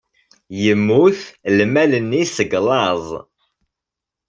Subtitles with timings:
[0.61, 1.19] Yemmut
[1.57, 3.07] lmal-nni seg laẓ.